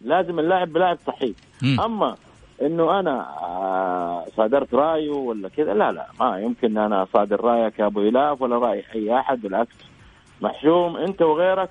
[0.00, 1.36] لازم اللاعب بلاعب صحيح.
[1.84, 2.16] أما
[2.62, 7.86] إنه أنا آه، صادرت رأيه ولا كذا لا لا ما يمكن أنا أصادر رأيك يا
[7.86, 9.74] أبو إلاف ولا رأي أي أحد بالعكس.
[10.42, 11.70] محشوم انت وغيرك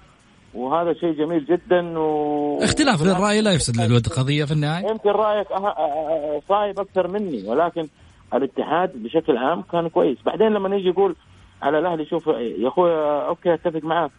[0.54, 4.88] وهذا شيء جميل جدا و اختلاف الراي لا يفسد للود قضية في النهاية.
[4.90, 7.88] يمكن رأيك أه- أه- أه- صايب أكثر مني ولكن
[8.34, 10.18] الاتحاد بشكل عام كان كويس.
[10.26, 11.16] بعدين لما يجي يقول
[11.62, 12.92] على الأهلي شوف يا أخوي
[13.28, 14.12] okay أتفق معاك.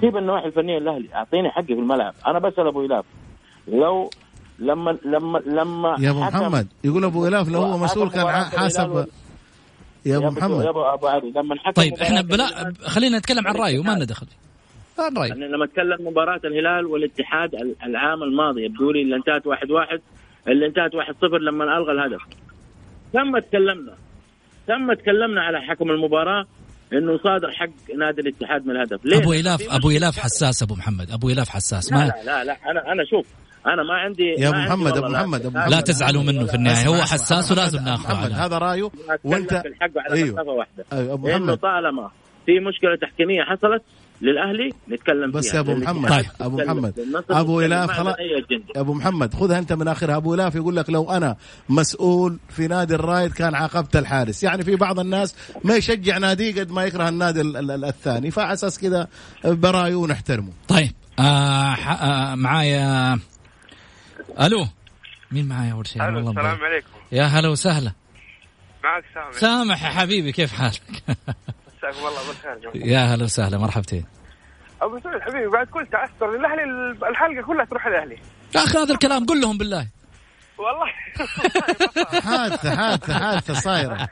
[0.00, 2.14] سيب النواحي الفنية للأهلي أعطيني حقي في الملعب.
[2.26, 3.04] أنا بسال أبو إلاف.
[3.68, 4.10] لو
[4.58, 9.06] لما لما لما يا أبو محمد يقول أبو إلاف لو هو مسؤول كان حاسب
[10.06, 10.66] يا أبو يا محمد.
[10.66, 14.26] أبو أبو علي لما حكم طيب إحنا بلا خلينا نتكلم عن رأيه وما لنا دخل.
[14.98, 19.46] عن راي أنا لما اتكلم مباراة الهلال والاتحاد ال- العام الماضي يبدو لي اللي انتهت
[19.46, 20.00] واحد واحد
[20.48, 22.20] اللي انتهت واحد صفر لما ألغى الهدف.
[23.12, 23.94] ثم تكلمنا
[24.66, 26.46] ثم تكلمنا على حكم المباراة
[26.92, 29.04] إنه صادر حق نادي الاتحاد من الهدف.
[29.04, 29.90] ليه؟ أبو الاف أبو.
[29.90, 31.10] إلاف حساس أبو محمد.
[31.10, 31.92] أبو إلاف حساس.
[31.92, 33.26] لا ما لا لا, لا أنا أنا شوف
[33.66, 35.82] أنا ما عندي يا ما أبو عندي محمد، والله أبو لا- محمد، لا- محمد.
[35.82, 36.86] تزعلوا منه في النهاية.
[36.88, 38.12] هو حساس محمد- ولازم ناخذه.
[38.14, 38.90] محمد هذا رأيه؟
[39.24, 40.42] وانت في الحق على أيوه.
[40.48, 40.84] واحدة.
[40.92, 41.56] أيوه، أبو انه محمد.
[41.58, 42.10] طالما
[42.46, 43.82] في مشكلة تحكيمية حصلت
[44.22, 45.54] للأهلي نتكلم بس فيها.
[45.54, 46.24] يا أبو محمد طيب.
[46.40, 46.56] أبو.
[46.56, 46.94] محمد
[47.30, 47.60] أبو.
[47.60, 48.14] إلاف خلاص.
[48.76, 51.36] أبو محمد خذها أنت من اخرها أبو إلاف يقول لك لو أنا
[51.68, 54.42] مسؤول في نادي الرايد كان عاقبت الحارس.
[54.42, 58.30] يعني في بعض الناس ما يشجع نادي قد ما يكره النادي ال- ال- ال- الثاني.
[58.30, 59.08] فعلى أساس كذا
[59.44, 60.52] برأيه ونحترمه.
[60.68, 60.90] طيب.
[61.18, 63.18] آه آه معايا
[64.40, 64.66] ألو؟
[65.30, 66.64] مين معايا أول شيء؟ والله السلام.
[66.64, 66.88] عليكم.
[67.12, 67.92] يا هلا وسهلا.
[68.84, 72.86] معك سامح سامح يا حبيبي كيف حالك؟ مساكم الله بالخير.
[72.86, 74.04] يا هلا وسهلا مرحبتين.
[74.82, 76.62] أبو سعود حبيبي بعد كل تعثر الاهلي
[77.10, 78.18] الحلقة كلها تروح الاهلي
[78.54, 79.86] يا أخي هذا الكلام قل لهم بالله.
[80.62, 80.86] والله.
[82.30, 84.08] حادثة حادثة حادثة صايرة.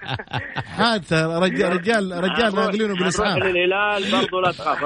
[0.77, 1.39] حادثة.
[1.39, 3.37] رجال رجال رجال ناقلينه بالإسعاف.
[3.37, 4.83] للهلال برضه لا تخاف.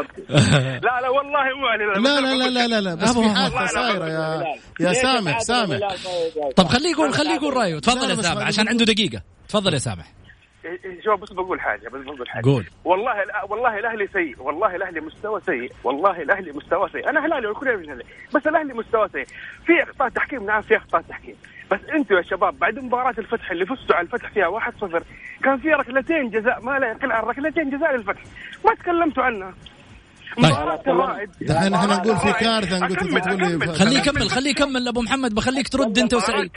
[0.85, 3.29] لا لا والله مو علي لا لا لا لا لا, لا بس في.
[3.29, 4.45] حادثة صايرة يا
[4.81, 5.77] يا سامح سامح.
[5.77, 7.75] الهلال؟ طب خليه يقول خليه يقول رأيه.
[7.75, 9.23] لا، تفضل لا، يا سامح عشان عنده دقيقة.
[9.49, 10.05] تفضل يا سامح.
[11.05, 12.45] شوف بس بقول حاجة بس بقول حاجة.
[12.45, 12.67] قول.
[12.85, 13.13] والله
[13.49, 14.43] والله الأهلي سيء.
[14.43, 15.73] والله الأهلي مستوى سيء.
[15.85, 17.11] والله الأهلي مستوى سيء.
[17.11, 19.25] أنا هلالي وكل من هلالي بس الأهلي مستوى سيء.
[19.67, 21.37] في اخطاء تحكيم؟ نعم في اخطاء تحكيم.
[21.71, 25.03] بس أنتم يا شباب بعد مباراة الفتح اللي فزتوا على الفتح فيها 1-0
[25.45, 28.23] كان في ركلتين جزاء ما لا يقل عن ركلتين جزاء للفتح.
[28.65, 29.55] ما تكلمتوا عنها.
[30.39, 33.75] مباراة الرائد دحين إحنا نقول في كارثة نقول تقول لي.
[33.75, 36.51] خليه يكمل خليه يكمل أبو محمد بخليك ترد أنت وسعيد.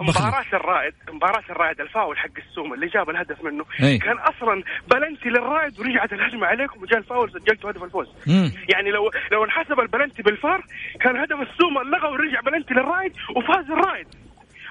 [0.00, 3.98] مباراة الرائد مباراة الرائد الفاول حق السومة اللي جاب الهدف منه إيه.
[4.00, 8.52] كان أصلا بلنتي للرائد ورجعت الهجمة عليكم وجاء الفاول سجلتوا هدف الفوز مم.
[8.68, 10.64] يعني لو لو انحسب البلنتي بالفار
[11.00, 14.06] كان هدف السومة لغى ورجع بلنتي للرائد وفاز الرائد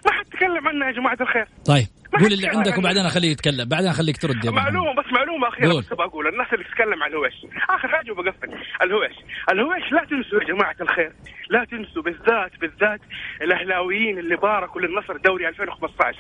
[0.05, 1.47] ما حد تكلم عنها يا جماعة الخير.
[1.65, 1.87] طيب
[2.19, 4.47] قول اللي عندك وبعدين اخليه يتكلم بعدين اخليك ترد.
[4.47, 5.81] معلومة بس معلومة أخيرة قول.
[5.81, 7.33] بس بقول الناس اللي تتكلم عن الهويش
[7.69, 8.49] آخر حاجة وبقفل
[8.83, 9.15] الهويش
[9.51, 11.11] الهويش لا تنسوا يا جماعة الخير
[11.49, 13.01] لا تنسوا بالذات بالذات
[13.41, 16.17] الأهلاويين اللي باركوا للنصر دوري 2015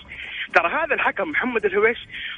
[0.55, 1.97] ترى هذا الحكم محمد الهويش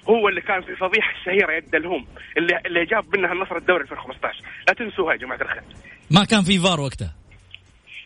[0.09, 2.07] هو اللي كان في الفضيحة الشهيرة يد الهوم
[2.37, 5.63] اللي اللي جاب منها النصر الدوري 2015 لا تنسوها يا جماعة الخير.
[6.11, 7.11] ما كان في فار وقتها.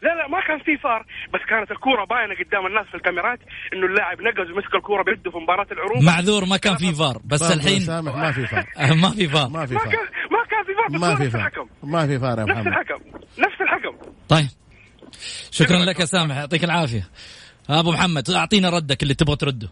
[0.02, 1.06] لا لا ما كان في فار.
[1.34, 3.40] بس كانت الكورة باينة قدام الناس في الكاميرات
[3.74, 7.18] إنه اللاعب نقز ومسك الكورة بيده في مباراة العروبة معذور ما كان في فار.
[7.26, 8.66] بس الحين سامح ما في فار.
[9.04, 9.50] ما في فار.
[9.50, 9.92] ما في ما فار.
[9.92, 11.42] كان ما كان في فار ما في نفس فار.
[11.42, 11.68] الحكم.
[11.84, 12.68] ما في فار يا نفس محمد.
[12.68, 13.00] الحكم.
[13.40, 13.98] نفس الحكم.
[14.30, 14.48] طيب.
[15.52, 16.38] شكرا لك يا سامح.
[16.38, 17.04] يعطيك العافية.
[17.70, 19.70] أبو محمد أعطينا ردك اللي تبغى ترده.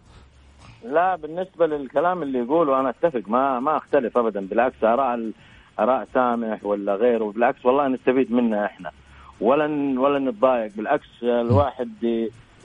[0.86, 3.22] لا بالنسبة للكلام اللي يقوله أنا أتفق.
[3.30, 4.40] ما ما أختلف ابدا.
[4.48, 5.34] بالعكس آراء ال-
[5.80, 7.32] آراء سامح ولا غيره.
[7.32, 8.92] بالعكس والله نستفيد منها إحنا.
[9.42, 9.66] ولا
[10.02, 10.72] ولا نتضايق.
[10.76, 11.90] بالعكس الواحد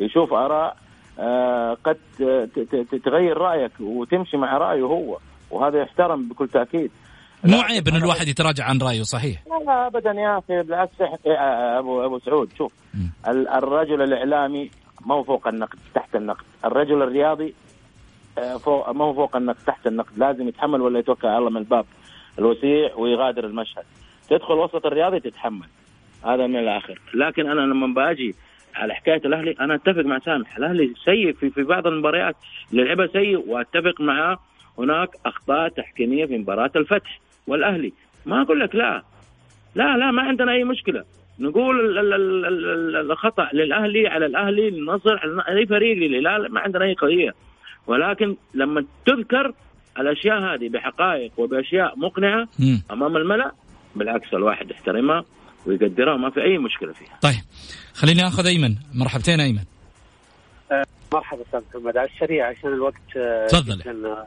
[0.00, 0.76] يشوف آراء
[1.18, 1.96] آه، قد
[3.04, 5.18] تغير رأيك وتمشي مع رأيه هو
[5.50, 6.90] وهذا يحترم بكل تأكيد.
[7.44, 10.62] مو عيب إن الواحد يتراجع عن رأيه صحيح؟ لا ابدا يا أخي.
[10.62, 10.92] بالعكس
[11.26, 12.72] ابو أبو سعود شوف
[13.28, 14.70] ال- الرجل الإعلامي
[15.06, 16.44] ما هو فوق النقد تحت النقد.
[16.64, 17.54] الرجل الرياضي
[18.38, 20.18] آه، فوق ما هو فوق النقد تحت النقد.
[20.18, 21.84] لازم يتحمل ولا يتوكل على الله من الباب
[22.38, 23.84] الوسيع ويغادر المشهد.
[24.30, 25.68] تدخل وسط الرياضي تتحمل.
[26.24, 26.98] هذا من الآخر.
[27.14, 28.34] لكن أنا لما باجي
[28.74, 32.36] على حكاية الأهلي أنا أتفق مع سامح الأهلي سيء في في بعض المباريات.
[32.72, 34.38] لعبها سيء وأتفق معاه.
[34.78, 37.20] هناك أخطاء تحكيمية في مباراة الفتح.
[37.46, 37.92] والأهلي
[38.26, 39.02] ما أقول لك لا.
[39.74, 41.04] لا لا ما عندنا أي مشكلة.
[41.38, 46.52] نقول ال- ال- ال- ال- ال- الخطأ للأهلي على الأهلي للنصر على أي فريق للهلال
[46.52, 47.34] ما عندنا أي قضية.
[47.86, 49.52] ولكن لما تذكر
[49.98, 52.48] الأشياء هذه بحقائق وبأشياء مقنعة.
[52.90, 53.52] أمام الملأ
[53.96, 55.24] بالعكس الواحد يحترمها.
[55.66, 57.40] ويقدرها وما في أي مشكلة فيها طيب
[57.94, 59.62] خليني آخذ أيمن مرحبتين أيمن
[61.14, 63.82] مرحبا أستاذ محمد على السريع عشان الوقت آه، تفضل.
[64.06, 64.26] آه،.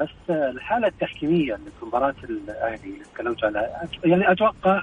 [0.00, 4.82] بس آه، الحالة التحكيمية اللي في مباراة الأهلي اللي تكلمت عنها يعني أتوقع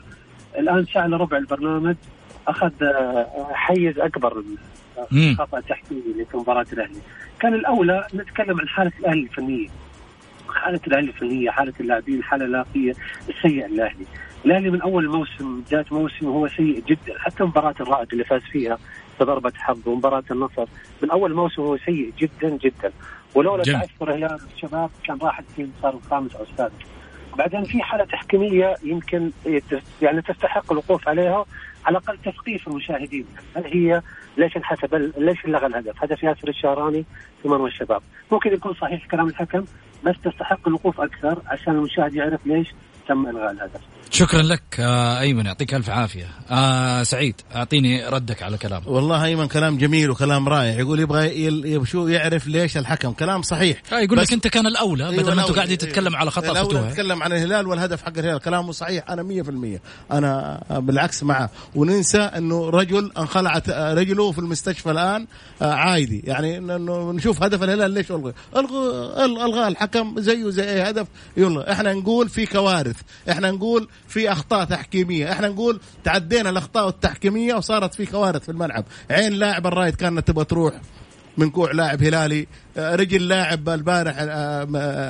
[0.57, 1.95] الآن ساعة الا ربع البرنامج
[2.47, 4.55] أخذ آه، حيز أكبر من
[5.11, 5.31] مم.
[5.31, 7.01] الخطأ التحكيمي اللي في مباراة الأهلي
[7.39, 9.67] كان الأولى نتكلم عن حالة الأهلي الفنية
[10.49, 12.93] حالة الأهلي الفنية حالة اللاعبين الحاله الاخلاقيه
[13.29, 14.05] السيئة للأهلي
[14.45, 17.19] الاهلي من أول موسم بدايه موسم هو سيء جدا.
[17.19, 18.77] حتى مباراة الرائد اللي فاز فيها
[19.19, 20.65] بضربة حظ ومباراة النصر
[21.03, 22.91] من أول موسم هو سيء جدا جدا.
[23.35, 23.63] ولولا.
[23.63, 26.73] تعثر هلال الشباب كان راح التيم صار الخامس أو السادس.
[27.37, 29.31] بعدين في حالة تحكيمية يمكن
[30.01, 31.45] يعني تستحق الوقوف عليها
[31.85, 33.25] على الأقل تثقيف المشاهدين.
[33.55, 34.01] هل هي
[34.37, 37.05] ليش انحسب ليش لغى الهدف؟ هدف ياسر الشهراني
[37.41, 38.01] في مرمى الشباب.
[38.31, 39.65] ممكن يكون صحيح كلام الحكم
[40.05, 42.73] بس تستحق الوقوف أكثر عشان المشاهد يعرف ليش
[43.09, 43.81] تم إلغاء الهدف.
[44.11, 46.27] شكرا لك آه أيمن يعطيك ألف عافية.
[46.51, 50.79] آه سعيد أعطيني ردك على كلامه والله أيمن كلام جميل وكلام رائع.
[50.79, 53.11] يقول يبغى شو يعرف ليش الحكم.
[53.11, 53.81] كلام صحيح.
[53.93, 55.53] آه يقول لك أنت كان الأولى أيوة بدل ما أنتم.
[55.53, 58.39] قاعدين تتكلم على خطأ الأولى فتوها نتكلم عن الهلال والهدف حق الهلال.
[58.39, 59.79] كلامه صحيح أنا 100%
[60.11, 61.49] أنا بالعكس معه.
[61.75, 65.27] وننسى إنه رجل انخلعت رجله في المستشفى الآن
[65.61, 68.33] آه، عايدي يعني إنه نشوف هدف الهلال ليش ألغى.
[68.55, 71.71] الغى الغاء الحكم زيه زي أي هدف يلا.
[71.71, 72.98] إحنا نقول في كوارث.
[73.29, 78.85] إحنا نقول في أخطاء تحكيمية إحنا نقول تعدينا الأخطاء التحكيمية وصارت في كوارث في الملعب.
[79.11, 80.73] عين لاعب الرايد كانت تبغى تروح
[81.37, 82.47] من كوع لاعب هلالي
[82.79, 84.67] رجل لاعب البارح آه،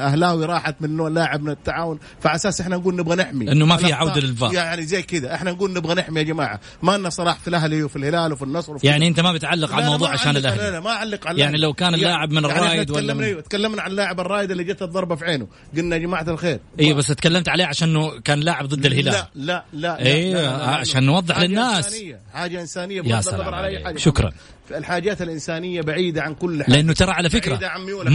[0.07, 3.93] أهلاوي راحت من لاعب من التعاون فعلى أساس إحنا نقول نبغى نحمي إنه ما في
[3.93, 4.53] عودة للفار.
[4.53, 7.95] يعني زي كذا إحنا نقول نبغى نحمي يا جماعة ما لنا صلاح في الأهلي وفي
[7.95, 10.79] الهلال وفي النصر وفي يعني أنت ما بتعلق على الموضوع عشان أعلق- لا الأهلي لا
[10.79, 13.81] ما أعلق على يعني لو كان اللاعب من يعني الرايد ولا تكلمنا من- أيوة، تكلمنا
[13.81, 17.49] عن اللاعب الرايد اللي جت الضربة في عينه قلنا يا جماعة الخير اي بس تكلمت
[17.49, 20.63] عليه عشان إنه كان لاعب ضد الهلال لا لا لا أيوه.
[20.75, 22.19] عشان نوضح للناس إنسانية.
[22.33, 23.83] حاجة إنسانية يا سلام على عليك.
[23.85, 23.97] حاجة.
[23.97, 24.31] شكرا.
[24.71, 27.55] الحاجات الإنسانية بعيدة عن كل حاجة لأنه ترى على فكرة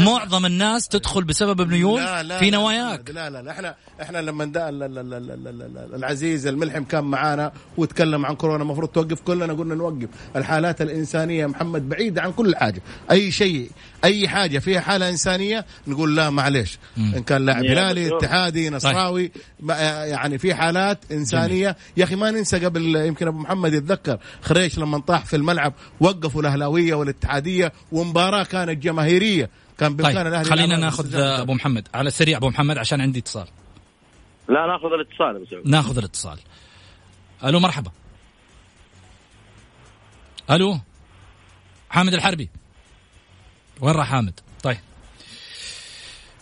[0.05, 2.57] معظم الناس تدخل بسبب ميول لا لا في لا.
[2.59, 3.11] نواياك.
[3.11, 3.51] لا لا لا.
[3.51, 8.27] إحنا إحنا لما دا ال- ال- ال- ال- ال- ال- العزيز الملحم كان معانا وتكلم
[8.27, 10.09] عن كورونا المفروض توقف كلنا قلنا نوقف.
[10.37, 12.83] الحالات الإنسانية يا محمد بعيدة عن كل حاجة.
[13.11, 13.71] أي شيء
[14.05, 18.17] أي حاجة فيها حالة إنسانية نقول لا معلش إن كان لاعب هلالي.
[18.17, 19.31] اتحادي نصراوي
[19.69, 21.77] يعني في حالات إنسانية.
[21.97, 26.41] يا أخي ما ننسى قبل يمكن أبو محمد يتذكر خريش لما طاح في الملعب وقفوا
[26.41, 29.24] الأهلاوية والاتحادية ومباراة كانت جماهيرية.
[29.79, 31.89] كان بإمكان طيب الأهلي خلينا ناخذ أبو محمد.
[31.95, 33.47] على السريع أبو محمد عشان عندي اتصال.
[34.49, 35.69] لا ناخذ الاتصال أبو سعود.
[35.69, 36.39] ناخذ الاتصال.
[37.45, 37.91] ألو مرحبا.
[40.51, 40.79] ألو
[41.91, 42.51] حامد الحربي.
[43.81, 44.54] وين راح حامد؟ طيب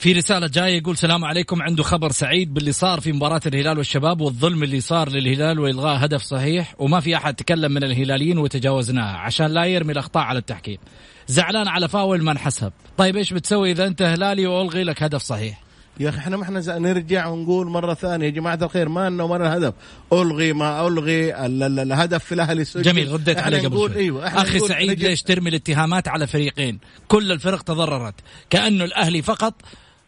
[0.03, 1.63] في رسالة جاية يقول سلام عليكم.
[1.63, 6.23] عنده خبر سعيد باللي صار في مباراة الهلال والشباب والظلم اللي صار للهلال وإلغاء هدف
[6.23, 10.79] صحيح وما في أحد تكلم من الهلاليين وتجاوزناها عشان لا يرمي الأخطاء على التحكيم.
[11.27, 15.63] زعلان على فاول ما انحسب طيب إيش بتسوي إذا أنت هلالي وألغي لك هدف صحيح؟
[16.01, 19.57] يا أخي إحنا ما إحنا نرجع ونقول مرة ثانية يا جماعة الخير ما وما لنا
[19.57, 19.75] هدف.
[20.13, 24.01] ألغي ما ألغي ال- ال- الهدف في الأهلي السجل جميل رديت عليه قبل نقول شوي.
[24.03, 28.15] إيوه أخي سعيد ليش ترمي الاتهامات على فريقين؟ كل الفرق تضررت.
[28.51, 29.55] كأنه الأهلي فقط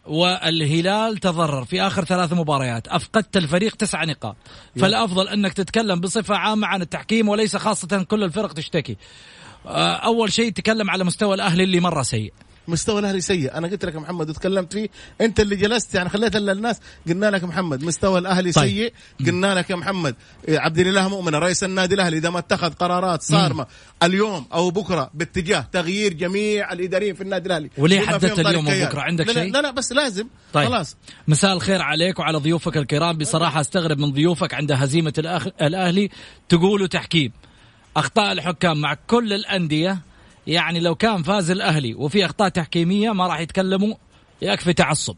[0.06, 2.88] والهلال تضرر في آخر ثلاث مباريات.
[2.88, 4.36] أفقدت الفريق تسع نقاط.
[4.80, 8.96] فالأفضل أنك تتكلم بصفة عامة عن التحكيم وليس خاصة كل الفرق تشتكي.
[9.66, 12.32] آه، أول شيء تكلم على مستوى الأهلي اللي مرة سيء.
[12.68, 14.88] مستوى الأهلي سيء أنا قلت لك محمد وتكلمت فيه
[15.20, 18.68] أنت اللي جلست يعني خليت الناس قلنا لك محمد مستوى الأهلي طيب.
[18.68, 18.92] سيء
[19.26, 20.14] قلنا لك يا محمد
[20.48, 23.66] إيه، عبد الإله مؤمن رئيس النادي الأهلي إذا ما اتخذ قرارات صارمة
[24.02, 28.68] اليوم أو بكرة باتجاه تغيير جميع الإداريين في النادي الأهلي وليه حددت اليوم.
[28.68, 30.68] وبكرة؟ عندك شيء؟ لا لا بس لازم طيب.
[30.68, 30.96] خلاص
[31.28, 35.46] مساء الخير عليك وعلى ضيوفك الكرام بصراحة أستغرب من ضيوفك عند هزيمة الأخ...
[35.62, 36.10] الأهلي
[36.48, 37.32] تقولوا تحكيم
[37.96, 39.98] أخطاء الحكام مع كل الأندية
[40.46, 43.94] يعني لو كان فاز الأهلي وفي أخطاء تحكيمية ما راح يتكلموا
[44.42, 45.16] يكفي تعصب.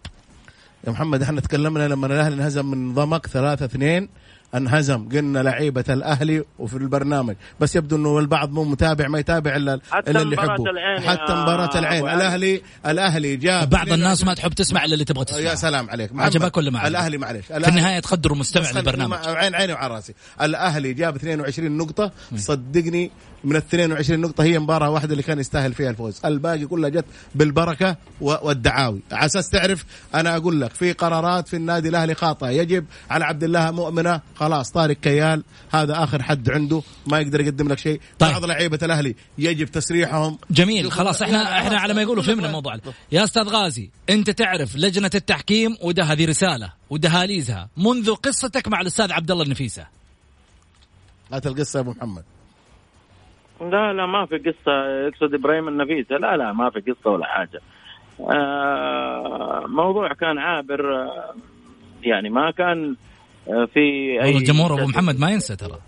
[0.86, 4.08] يا محمد إحنا تكلمنا لما الأهلي انهزم من ضمك 3 2
[4.56, 5.08] انهزم.
[5.08, 7.34] قلنا لعيبة الأهلي وفي البرنامج.
[7.60, 10.64] بس يبدو إنه البعض مو متابع ما يتابع إلا حتى الا اللي يحبه
[11.06, 12.08] حتى مباراة العين.
[12.08, 15.38] الاهلي الأهلي جاب بعض الناس ما تحب تسمع إلا اللي تبغى تسمع.
[15.40, 16.10] يا سلام عليك.
[16.14, 19.18] عجبك ولا ما عجبك؟ الأهلي معلش في النهاية تقدر مستمع بس خلي- للبرنامج.
[19.26, 20.14] عين عيني وعلى راسي.
[20.42, 22.10] الأهلي جاب 22 نقطة.
[22.36, 23.10] صدقني
[23.44, 26.20] من ال 22 نقطة هي مباراة واحدة اللي كان يستاهل فيها الفوز.
[26.24, 29.00] الباقي كلها جت بالبركة والدعاوي.
[29.12, 32.48] على أساس تعرف أنا أقول لك في قرارات في النادي الأهلي خاطئة.
[32.50, 37.68] يجب على عبد الله مؤمنة خلاص طارق كيال هذا آخر حد عنده ما يقدر يقدم
[37.68, 38.00] لك شيء.
[38.18, 38.30] طيب.
[38.30, 40.38] بعض لعيبة الأهلي يجب تسريحهم.
[40.50, 41.82] جميل خلاص لا، إحنا لا، إحنا خلاص.
[41.82, 42.76] على ما يقولوا فهمنا الموضوع
[43.12, 49.12] يا أستاذ غازي أنت تعرف لجنة التحكيم وده هذه رسالة ودهاليزها منذ قصتك مع الأستاذ
[49.12, 49.86] عبد الله النفيسة.
[51.32, 52.24] هات القصة يا أبو محمد.
[53.60, 54.72] لا لا ما في قصة
[55.06, 56.16] يقصد إبراهيم النفيسة.
[56.16, 57.60] لا لا ما في قصة ولا حاجة.
[58.20, 61.34] آه موضوع كان عابر آه
[62.02, 62.96] يعني ما كان
[63.46, 65.78] في أي والله الجمهور أبو محمد ما ينسى ترى.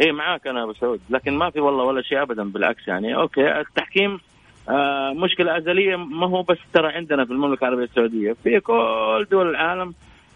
[0.00, 1.00] إيه معاك أنا أبو سعود.
[1.10, 3.16] لكن ما في والله ولا شيء ابدا بالعكس يعني.
[3.16, 4.20] أوكي التحكيم
[4.68, 5.96] آه مشكلة أزلية.
[5.96, 9.94] ما هو بس ترى عندنا في المملكة العربية السعودية في كل دول العالم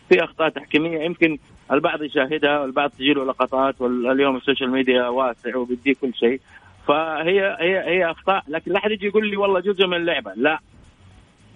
[0.08, 0.98] في أخطاء تحكيمية.
[0.98, 1.38] يمكن
[1.72, 6.40] البعض يشاهدها والبعض تجي له لقطات واليوم ال social media واسع وبيدي كل شيء.
[6.88, 8.42] فهي هي هي أخطاء.
[8.48, 10.32] لكن لا أحد يجي يقول لي والله جزء من اللعبة.
[10.36, 10.58] لا.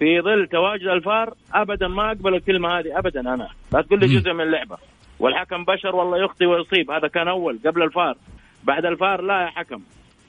[0.00, 3.48] في ظل تواجد الفار ابدا ما أقبل الكلمة هذه ابدا أنا.
[3.72, 4.06] لا تقول لي.
[4.06, 4.76] جزء من اللعبة.
[5.18, 6.90] والحكم بشر والله يخطي ويصيب.
[6.90, 8.16] هذا كان أول قبل الفار.
[8.64, 9.80] بعد الفار لا يا حكم.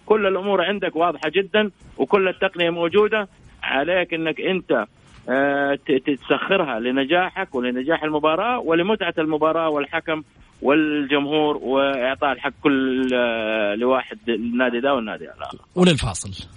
[0.06, 3.28] كل الأمور عندك واضحة جدا وكل التقنية موجودة.
[3.64, 4.86] عليك إنك أنت
[5.30, 10.24] آه، تسخرها لنجاحك ولنجاح المباراة ولمتعة المباراة والحكم
[10.62, 16.48] والجمهور وإعطاء الحق كل آه، لواحد النادي ده والنادي الآخر وللفاصل.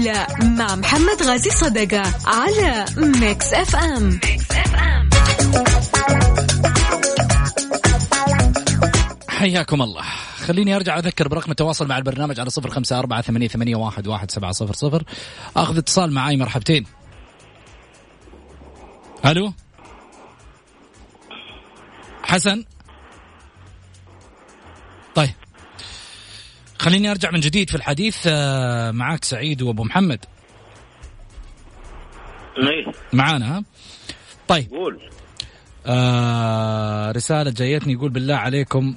[0.00, 4.20] الجولة مع محمد غازي صدقة على Mix FM
[9.28, 10.02] حياكم الله.
[10.36, 14.30] خليني أرجع أذكر برقم التواصل مع البرنامج على صفر خمسة أربعة ثمانية, ثمانية واحد, واحد
[14.30, 15.04] سبعة صفر صفر.
[15.56, 16.86] أخذ اتصال معاي مرحبتين.
[19.26, 19.52] ألو؟
[22.22, 22.64] حسن؟
[26.80, 30.24] خليني أرجع من جديد في الحديث آه، معاك سعيد وأبو محمد.
[33.12, 33.64] معانا ها؟
[34.48, 34.70] طيب.
[34.70, 35.00] قول.
[35.86, 38.94] آه رسالة جايتني يقول بالله عليكم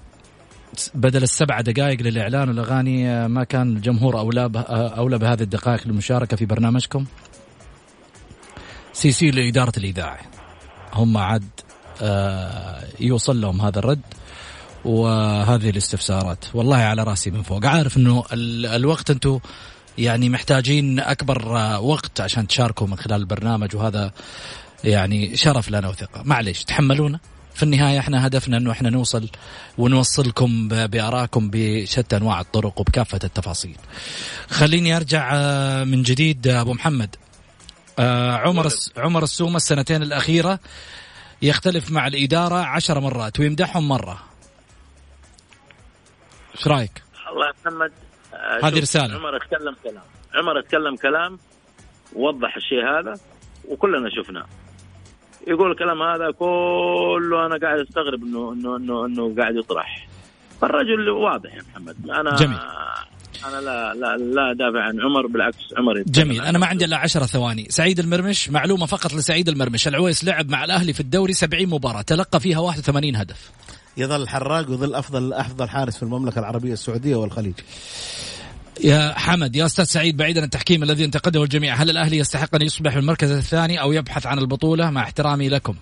[0.94, 6.38] بدل السبع دقائق للإعلان والأغاني آه، ما كان الجمهور أولى آه، أولى بهذه الدقائق للمشاركة
[6.38, 7.06] في برنامجكم؟
[8.94, 10.20] CC لإدارة الإذاعة.
[10.94, 11.50] هم عاد
[12.02, 14.02] آه، يوصل لهم هذا الرد.
[14.86, 19.40] وهذه الاستفسارات والله على راسي من فوق عارف إنه ال- الوقت أنتم
[19.98, 21.48] يعني محتاجين أكبر
[21.82, 24.12] وقت عشان تشاركوا من خلال البرنامج وهذا
[24.84, 27.20] يعني شرف لنا وثقة معليش تحملونا
[27.56, 29.30] في النهاية إحنا هدفنا إنه إحنا نوصل
[29.78, 33.76] ونوصلكم بارائكم بشتى أنواع الطرق وبكافة التفاصيل.
[34.50, 37.16] خليني أرجع آه، من جديد آه، أبو محمد.
[38.00, 40.60] آه، عمر عمر السومة السنتين الأخيرة
[41.42, 44.20] يختلف مع الإدارة عشر مرات ويمدحهم مرة.
[46.58, 47.92] إيش رأيك؟ الله يا محمد
[48.34, 49.16] آه، هذه شوف، رسالة.
[49.16, 50.04] عمر اتكلم كلام.
[50.36, 51.40] عمر اتكلم كلام
[52.16, 53.14] وضح الشيء هذا
[53.70, 54.46] وكلنا شفناه.
[55.48, 60.08] يقول الكلام هذا كله أنا قاعد أستغرب انه انه انه إنه قاعد يطرح.
[60.62, 62.10] فالرجل واضح يا محمد.
[62.10, 62.58] أنا جميل.
[63.48, 66.42] أنا لا لا لا دافع عن عمر بالعكس عمر جميل.
[66.42, 66.66] أنا ما.
[66.66, 67.68] عندي إلا 10 ثواني.
[67.70, 69.88] سعيد المرمش معلومة فقط لسعيد المرمش.
[69.88, 73.52] العويس لعب مع الأهلي في الدوري 70 مباراة تلقى فيها 81 هدف.
[73.98, 77.54] يظل حراق ويظل افضل أفضل حارس في المملكة العربية السعودية والخليج.
[78.84, 82.62] يا حمد يا أستاذ سعيد بعيدا عن التحكيم الذي ينتقده الجميع هل الأهلي يستحق أن
[82.62, 85.76] يصبح في المركز الثاني أو يبحث عن البطولة؟ مع احترامي لكم.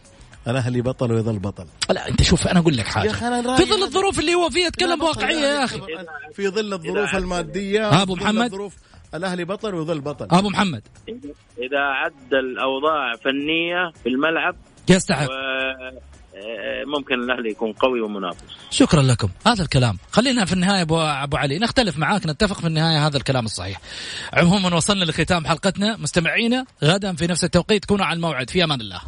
[0.47, 1.65] الأهلي بطل ويظل بطل.
[1.89, 3.11] لا أنت شوف أنا أقول لك حاجة.
[3.55, 5.81] في ظل الظروف اللي هو فيها اتكلم بواقعيه يا أخي.
[6.33, 8.75] في ظل الظروف المادية ظل محمد؟ الظروف
[9.13, 10.27] الأهلي بطل ويظل بطل.
[10.31, 10.81] أبو محمد.
[11.57, 14.55] اذا عدل اوضاع فنية في الملعب
[14.89, 15.29] يستحق.
[15.29, 16.10] و...
[16.35, 18.43] آه، ممكن الأهلي يكون قوي ومنافس.
[18.71, 19.29] شكرا لكم.
[19.47, 19.97] هذا الكلام.
[20.11, 21.59] خلينا في النهاية ابو أبو علي.
[21.59, 23.81] نختلف معاك نتفق في النهاية هذا الكلام الصحيح.
[24.33, 25.97] عموما وصلنا لختام حلقتنا.
[25.97, 27.85] مستمعينا غدا في نفس التوقيت.
[27.85, 28.49] كونوا على الموعد.
[28.49, 29.01] في أمان الله.